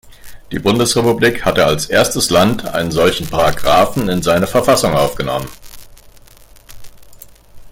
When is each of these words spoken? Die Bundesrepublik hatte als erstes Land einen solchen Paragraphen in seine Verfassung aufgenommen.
Die 0.51 0.57
Bundesrepublik 0.57 1.45
hatte 1.45 1.63
als 1.67 1.85
erstes 1.85 2.31
Land 2.31 2.65
einen 2.65 2.89
solchen 2.89 3.27
Paragraphen 3.27 4.09
in 4.09 4.23
seine 4.23 4.47
Verfassung 4.47 4.93
aufgenommen. 4.95 5.47